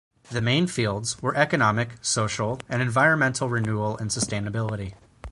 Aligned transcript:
The 0.31 0.41
main 0.41 0.65
fields 0.65 1.21
were 1.21 1.35
economic, 1.37 1.93
social, 2.01 2.59
and 2.67 2.81
environmental 2.81 3.49
renewal 3.49 3.99
and 3.99 4.09
sustainability. 4.09 4.95